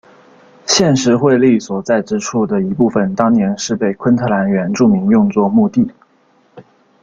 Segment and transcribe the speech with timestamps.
[0.65, 5.91] 现时惠利所在之处的一部分当年是被昆特兰原住民用作墓地。